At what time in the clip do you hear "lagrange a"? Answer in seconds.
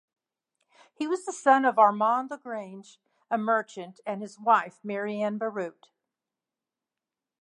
2.31-3.37